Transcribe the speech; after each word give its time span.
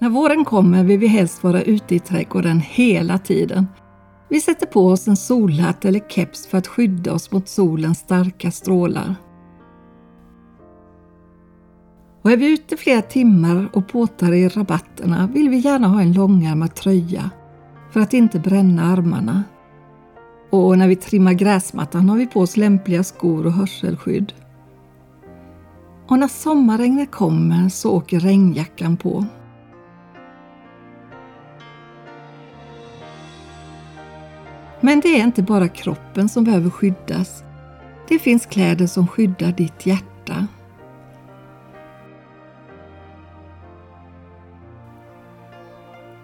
När 0.00 0.08
våren 0.08 0.44
kommer 0.44 0.84
vill 0.84 0.98
vi 0.98 1.06
helst 1.06 1.42
vara 1.42 1.62
ute 1.62 1.94
i 1.94 1.98
trädgården 1.98 2.60
hela 2.60 3.18
tiden. 3.18 3.66
Vi 4.28 4.40
sätter 4.40 4.66
på 4.66 4.86
oss 4.86 5.08
en 5.08 5.16
solhatt 5.16 5.84
eller 5.84 6.00
keps 6.08 6.46
för 6.46 6.58
att 6.58 6.66
skydda 6.66 7.12
oss 7.12 7.32
mot 7.32 7.48
solens 7.48 7.98
starka 7.98 8.50
strålar. 8.50 9.14
Och 12.22 12.30
är 12.30 12.36
vi 12.36 12.52
ute 12.52 12.76
flera 12.76 13.02
timmar 13.02 13.68
och 13.72 13.88
påtar 13.88 14.32
i 14.32 14.48
rabatterna 14.48 15.26
vill 15.34 15.48
vi 15.48 15.56
gärna 15.56 15.88
ha 15.88 16.00
en 16.00 16.12
långärmad 16.12 16.74
tröja 16.74 17.30
för 17.90 18.00
att 18.00 18.14
inte 18.14 18.38
bränna 18.38 18.82
armarna. 18.82 19.44
Och 20.50 20.78
när 20.78 20.88
vi 20.88 20.96
trimmar 20.96 21.32
gräsmattan 21.32 22.08
har 22.08 22.16
vi 22.16 22.26
på 22.26 22.40
oss 22.40 22.56
lämpliga 22.56 23.04
skor 23.04 23.46
och 23.46 23.52
hörselskydd. 23.52 24.32
Och 26.08 26.18
när 26.18 26.28
sommarregnet 26.28 27.10
kommer 27.10 27.68
så 27.68 27.92
åker 27.92 28.20
regnjackan 28.20 28.96
på. 28.96 29.26
Men 34.80 35.00
det 35.00 35.08
är 35.20 35.24
inte 35.24 35.42
bara 35.42 35.68
kroppen 35.68 36.28
som 36.28 36.44
behöver 36.44 36.70
skyddas. 36.70 37.44
Det 38.08 38.18
finns 38.18 38.46
kläder 38.46 38.86
som 38.86 39.06
skyddar 39.06 39.52
ditt 39.52 39.86
hjärta. 39.86 40.46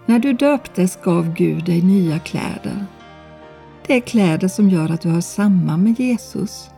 När 0.05 0.19
du 0.19 0.33
döptes 0.33 0.99
gav 1.03 1.33
Gud 1.33 1.65
dig 1.65 1.81
nya 1.81 2.19
kläder. 2.19 2.85
Det 3.87 3.95
är 3.95 3.99
kläder 4.01 4.47
som 4.47 4.69
gör 4.69 4.91
att 4.91 5.01
du 5.01 5.09
hör 5.09 5.21
samman 5.21 5.83
med 5.83 5.99
Jesus. 5.99 6.69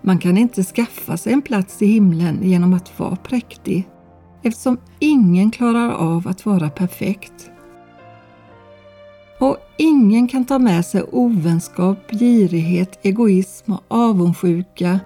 Man 0.00 0.18
kan 0.18 0.38
inte 0.38 0.64
skaffa 0.64 1.16
sig 1.16 1.32
en 1.32 1.42
plats 1.42 1.82
i 1.82 1.86
himlen 1.86 2.38
genom 2.42 2.74
att 2.74 2.98
vara 2.98 3.16
präktig 3.16 3.88
eftersom 4.46 4.78
ingen 4.98 5.50
klarar 5.50 5.90
av 5.90 6.28
att 6.28 6.46
vara 6.46 6.70
perfekt. 6.70 7.50
Och 9.40 9.56
ingen 9.76 10.28
kan 10.28 10.44
ta 10.44 10.58
med 10.58 10.86
sig 10.86 11.02
ovänskap, 11.12 11.98
girighet, 12.10 12.98
egoism 13.02 13.72
och 13.72 13.82
avundsjuka 13.88 15.00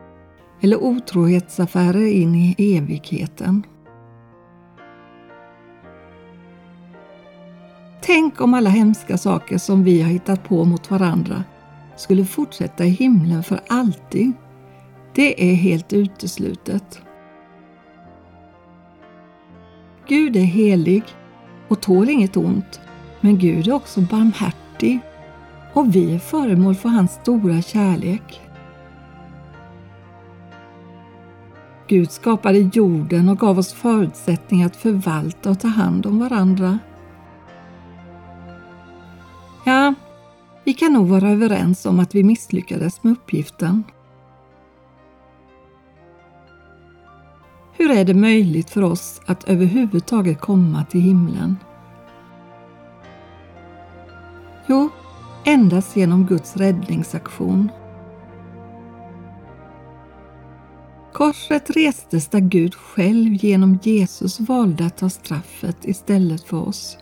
eller 0.61 0.85
otrohetsaffärer 0.85 2.07
in 2.07 2.35
i 2.35 2.77
evigheten. 2.77 3.63
Tänk 8.01 8.41
om 8.41 8.55
alla 8.55 8.71
hemska 8.71 9.19
saker 9.19 9.59
som 9.59 9.85
vi 9.85 10.03
har 10.03 10.11
hittat 10.11 10.45
på 10.45 10.65
mot 10.65 10.91
varandra 10.91 11.45
skulle 11.97 12.25
fortsätta 12.25 12.85
i 12.85 12.89
himlen 12.89 13.43
för 13.43 13.61
alltid. 13.69 14.33
Det 15.15 15.51
är 15.51 15.55
helt 15.55 15.93
uteslutet. 15.93 17.03
Gud 20.11 20.37
är 20.37 20.41
helig 20.41 21.03
och 21.69 21.81
tål 21.81 22.11
inget 22.11 22.37
ont, 22.37 22.81
men 23.21 23.39
Gud 23.39 23.69
är 23.69 23.73
också 23.73 24.01
barmhärtig 24.01 25.01
och 25.73 25.95
vi 25.95 26.15
är 26.15 26.19
föremål 26.19 26.75
för 26.75 26.89
hans 26.89 27.13
stora 27.13 27.63
kärlek. 27.63 28.41
Gud 31.89 32.11
skapade 32.11 32.59
jorden 32.59 33.29
och 33.29 33.39
gav 33.39 33.59
oss 33.59 33.73
förutsättningar 33.73 34.67
att 34.67 34.77
förvalta 34.77 35.51
och 35.51 35.61
ta 35.61 35.69
hand 35.69 36.07
om 36.07 36.19
varandra. 36.19 36.79
Ja, 39.65 39.95
vi 40.65 40.73
kan 40.73 40.93
nog 40.93 41.09
vara 41.09 41.31
överens 41.31 41.87
om 41.87 42.01
att 42.01 42.15
vi 42.15 42.23
misslyckades 42.23 43.03
med 43.03 43.13
uppgiften. 43.13 43.85
Hur 47.91 47.97
är 47.97 48.05
det 48.05 48.15
möjligt 48.15 48.71
för 48.71 48.83
oss 48.83 49.21
att 49.27 49.49
överhuvudtaget 49.49 50.41
komma 50.41 50.85
till 50.85 51.01
himlen? 51.01 51.57
Jo, 54.67 54.89
endast 55.45 55.97
genom 55.97 56.27
Guds 56.27 56.57
räddningsaktion. 56.57 57.71
Korset 61.13 61.71
restes 61.71 62.29
där 62.29 62.41
Gud 62.41 62.75
själv 62.75 63.33
genom 63.45 63.79
Jesus 63.83 64.41
valde 64.41 64.87
att 64.87 64.97
ta 64.97 65.11
straffet 65.11 65.85
istället 65.85 66.43
för 66.43 66.69
oss. 66.69 66.99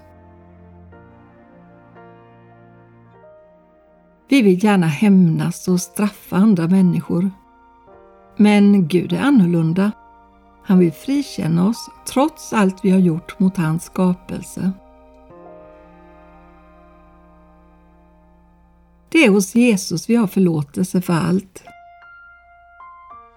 Vi 4.29 4.43
vill 4.43 4.65
gärna 4.65 4.87
hämnas 4.87 5.69
och 5.69 5.81
straffa 5.81 6.37
andra 6.37 6.69
människor. 6.69 7.31
Men 8.37 8.89
Gud 8.89 9.13
är 9.13 9.21
annorlunda. 9.21 9.93
Han 10.65 10.79
vill 10.79 10.93
frikänna 10.93 11.69
oss 11.69 11.91
trots 12.07 12.53
allt 12.53 12.85
vi 12.85 12.91
har 12.91 12.99
gjort 12.99 13.39
mot 13.39 13.57
hans 13.57 13.85
skapelse. 13.85 14.73
Det 19.09 19.25
är 19.25 19.31
hos 19.31 19.55
Jesus 19.55 20.11
vi 20.11 20.17
har 20.17 20.27
förlåtelse 20.27 21.01
för 21.01 21.13
allt. 21.13 21.63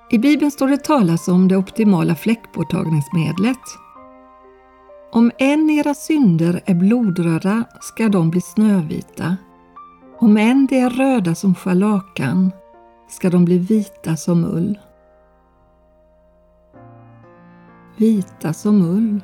I 0.10 0.18
Bibeln 0.18 0.52
står 0.52 0.68
det 0.68 0.84
talas 0.84 1.28
om 1.28 1.48
det 1.48 1.58
optimala 1.58 2.16
fläckborttagningsmedlet. 2.16 3.58
Om 5.12 5.32
en 5.38 5.70
era 5.70 5.94
synder 5.94 6.62
är 6.66 6.76
blodröda 6.76 7.64
ska 7.82 8.10
de 8.10 8.30
bli 8.30 8.42
snövita. 8.42 9.38
Om 10.20 10.38
än 10.38 10.66
de 10.68 10.80
är 10.80 10.90
röda 10.90 11.36
som 11.36 11.56
scharlakan 11.56 12.52
ska 13.10 13.30
de 13.30 13.46
bli 13.46 13.58
vita 13.58 14.18
som 14.18 14.46
ull. 14.46 14.80
Vita 18.02 18.54
som 18.54 18.82
ull. 18.82 19.24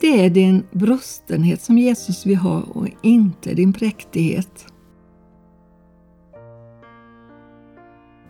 Det 0.00 0.24
är 0.24 0.30
din 0.30 0.64
brustenhet 0.70 1.62
som 1.62 1.78
Jesus 1.78 2.26
vill 2.26 2.36
ha 2.36 2.62
och 2.62 2.88
inte 3.02 3.54
din 3.54 3.72
präktighet. 3.72 4.66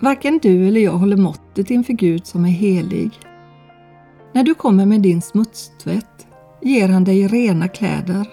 Varken 0.00 0.38
du 0.42 0.68
eller 0.68 0.80
jag 0.80 0.92
håller 0.92 1.16
måttet 1.16 1.70
inför 1.70 1.92
Gud 1.92 2.26
som 2.26 2.44
är 2.44 2.50
helig. 2.50 3.10
När 4.32 4.44
du 4.44 4.54
kommer 4.54 4.86
med 4.86 5.00
din 5.00 5.22
smutstvätt 5.22 6.26
ger 6.62 6.88
han 6.88 7.04
dig 7.04 7.26
rena 7.26 7.68
kläder 7.68 8.26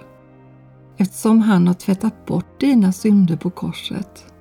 eftersom 0.97 1.41
han 1.41 1.67
har 1.67 1.73
tvättat 1.73 2.25
bort 2.25 2.59
dina 2.59 2.91
synder 2.91 3.37
på 3.37 3.49
korset. 3.49 4.34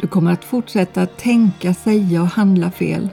Du 0.00 0.06
kommer 0.06 0.32
att 0.32 0.44
fortsätta 0.44 1.06
tänka, 1.06 1.74
säga 1.74 2.22
och 2.22 2.28
handla 2.28 2.70
fel. 2.70 3.08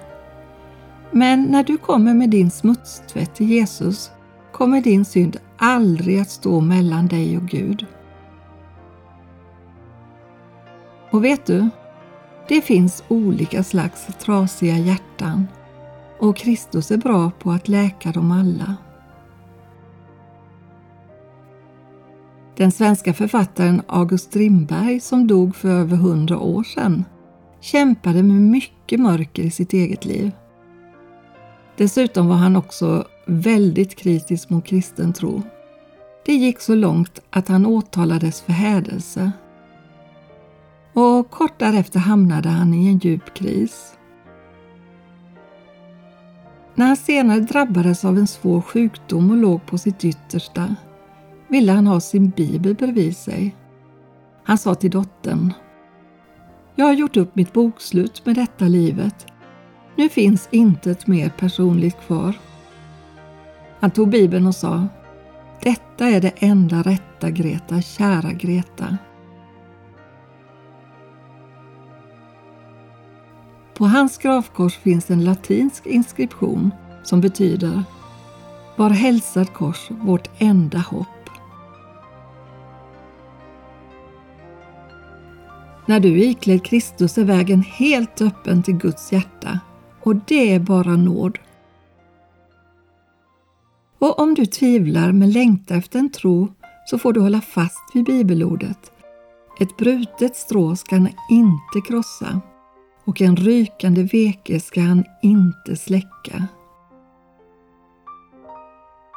Men 1.11 1.43
när 1.43 1.63
du 1.63 1.77
kommer 1.77 2.13
med 2.13 2.29
din 2.29 2.51
smutstvätt 2.51 3.35
till 3.35 3.49
Jesus 3.49 4.11
kommer 4.51 4.81
din 4.81 5.05
synd 5.05 5.37
aldrig 5.57 6.19
att 6.19 6.29
stå 6.29 6.61
mellan 6.61 7.07
dig 7.07 7.37
och 7.37 7.43
Gud. 7.43 7.85
Och 11.11 11.23
vet 11.23 11.45
du? 11.45 11.69
Det 12.47 12.61
finns 12.61 13.03
olika 13.07 13.63
slags 13.63 14.07
trasiga 14.19 14.77
hjärtan 14.77 15.47
och 16.19 16.37
Kristus 16.37 16.91
är 16.91 16.97
bra 16.97 17.31
på 17.39 17.51
att 17.51 17.67
läka 17.67 18.11
dem 18.11 18.31
alla. 18.31 18.75
Den 22.57 22.71
svenska 22.71 23.13
författaren 23.13 23.81
August 23.87 24.25
Strindberg 24.25 24.99
som 24.99 25.27
dog 25.27 25.55
för 25.55 25.69
över 25.69 25.97
hundra 25.97 26.39
år 26.39 26.63
sedan 26.63 27.05
kämpade 27.61 28.23
med 28.23 28.41
mycket 28.41 28.99
mörker 28.99 29.43
i 29.43 29.51
sitt 29.51 29.73
eget 29.73 30.05
liv. 30.05 30.31
Dessutom 31.75 32.27
var 32.27 32.35
han 32.35 32.55
också 32.55 33.07
väldigt 33.25 33.95
kritisk 33.95 34.49
mot 34.49 34.65
kristen 34.65 35.13
tro. 35.13 35.41
Det 36.25 36.33
gick 36.33 36.59
så 36.59 36.75
långt 36.75 37.19
att 37.29 37.47
han 37.47 37.65
åtalades 37.65 38.41
för 38.41 38.53
hädelse 38.53 39.31
och 40.93 41.31
kort 41.31 41.59
därefter 41.59 41.99
hamnade 41.99 42.49
han 42.49 42.73
i 42.73 42.87
en 42.87 42.97
djup 42.97 43.33
kris. 43.33 43.93
När 46.75 46.85
han 46.85 46.97
senare 46.97 47.39
drabbades 47.39 48.05
av 48.05 48.17
en 48.17 48.27
svår 48.27 48.61
sjukdom 48.61 49.31
och 49.31 49.37
låg 49.37 49.65
på 49.65 49.77
sitt 49.77 50.05
yttersta 50.05 50.75
ville 51.47 51.71
han 51.71 51.87
ha 51.87 51.99
sin 51.99 52.29
bibel 52.29 52.75
bredvid 52.75 53.17
sig. 53.17 53.55
Han 54.43 54.57
sa 54.57 54.75
till 54.75 54.91
dottern 54.91 55.53
Jag 56.75 56.85
har 56.85 56.93
gjort 56.93 57.17
upp 57.17 57.35
mitt 57.35 57.53
bokslut 57.53 58.25
med 58.25 58.35
detta 58.35 58.65
livet. 58.65 59.27
Nu 59.95 60.09
finns 60.09 60.47
intet 60.51 61.07
mer 61.07 61.29
personligt 61.29 61.99
kvar. 61.99 62.33
Han 63.79 63.91
tog 63.91 64.09
bibeln 64.09 64.47
och 64.47 64.55
sa 64.55 64.87
Detta 65.61 66.05
är 66.05 66.21
det 66.21 66.33
enda 66.37 66.81
rätta 66.81 67.29
Greta, 67.29 67.81
kära 67.81 68.31
Greta. 68.31 68.97
På 73.77 73.85
hans 73.85 74.17
gravkors 74.17 74.77
finns 74.77 75.11
en 75.11 75.23
latinsk 75.23 75.85
inskription 75.85 76.71
som 77.03 77.21
betyder 77.21 77.83
Var 78.75 78.89
hälsad 78.89 79.53
kors, 79.53 79.91
vårt 79.91 80.29
enda 80.37 80.77
hopp. 80.79 81.16
När 85.87 85.99
du 85.99 86.23
iklädd 86.23 86.63
Kristus 86.65 87.17
är 87.17 87.23
vägen 87.23 87.61
helt 87.61 88.21
öppen 88.21 88.63
till 88.63 88.77
Guds 88.77 89.11
hjärta 89.11 89.59
och 90.03 90.15
det 90.15 90.53
är 90.53 90.59
bara 90.59 90.95
nåd. 90.95 91.37
Och 93.99 94.19
om 94.19 94.33
du 94.33 94.45
tvivlar 94.45 95.11
men 95.11 95.31
längtar 95.31 95.75
efter 95.75 95.99
en 95.99 96.11
tro 96.11 96.47
så 96.85 96.97
får 96.97 97.13
du 97.13 97.19
hålla 97.19 97.41
fast 97.41 97.83
vid 97.93 98.05
bibelordet. 98.05 98.91
Ett 99.59 99.77
brutet 99.77 100.35
strå 100.35 100.75
ska 100.75 100.95
han 100.95 101.09
inte 101.29 101.87
krossa 101.87 102.41
och 103.05 103.21
en 103.21 103.35
rykande 103.35 104.03
veke 104.03 104.59
ska 104.59 104.81
han 104.81 105.03
inte 105.21 105.75
släcka. 105.75 106.47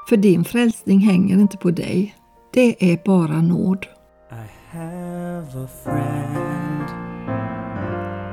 För 0.09 0.17
din 0.17 0.45
frälsning 0.45 0.99
hänger 0.99 1.39
inte 1.39 1.57
på 1.57 1.71
dig. 1.71 2.15
Det 2.53 2.93
är 2.93 3.01
bara 3.05 3.43
nåd. 3.43 3.87
I 4.31 4.77
have 4.77 5.65
a 5.65 5.69
friend 5.85 6.60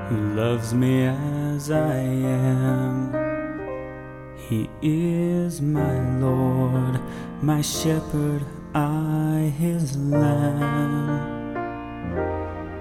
who 0.09 0.36
loves 0.36 0.74
me 0.74 1.06
as 1.06 1.69
I 1.69 1.98
am. 1.98 3.13
He 4.38 4.69
is 4.81 5.62
my 5.62 6.18
Lord, 6.19 7.01
my 7.42 7.62
shepherd, 7.62 8.45
I 8.74 9.54
his 9.57 9.98
lamb. 9.98 11.57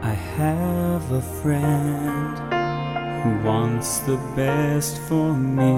I 0.03 0.13
have 0.13 1.11
a 1.11 1.23
friend 1.43 2.39
who 3.23 3.49
wants 3.49 3.99
the 4.01 4.19
best 4.37 4.99
for 5.09 5.33
me. 5.35 5.75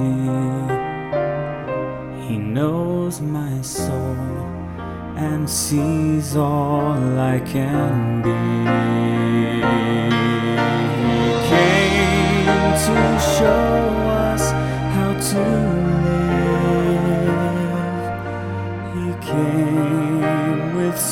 He 2.26 2.36
knows 2.36 3.22
my 3.22 3.62
soul 3.62 4.16
and 5.16 5.48
sees 5.48 6.36
all 6.36 7.18
I 7.18 7.40
can 7.40 8.22
be. 8.22 9.17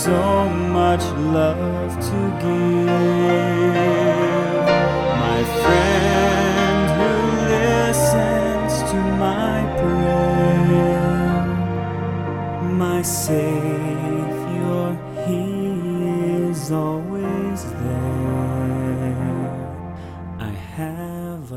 So 0.06 0.48
much 0.48 1.04
love 1.36 1.92
to 2.08 2.18
give. 2.42 2.86
My 5.24 5.40
friend 5.60 6.84
who 6.98 7.12
listens 7.54 8.72
to 8.90 8.98
my 9.26 9.58
prayer, 9.80 11.36
my 12.84 13.00
Savior, 13.02 14.84
He 15.26 15.44
is 16.50 16.70
all. 16.70 16.96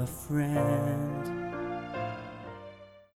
friend. 0.10 0.89